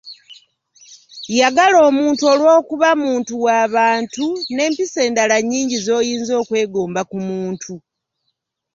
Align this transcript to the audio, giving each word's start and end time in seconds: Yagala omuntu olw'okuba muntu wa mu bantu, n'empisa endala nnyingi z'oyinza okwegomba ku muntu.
Yagala 1.39 1.77
omuntu 1.89 2.23
olw'okuba 2.33 2.89
muntu 3.03 3.33
wa 3.45 3.59
mu 3.63 3.67
bantu, 3.75 4.25
n'empisa 4.53 4.99
endala 5.07 5.35
nnyingi 5.41 5.77
z'oyinza 5.85 6.33
okwegomba 6.41 7.01
ku 7.09 7.17
muntu. 7.27 7.73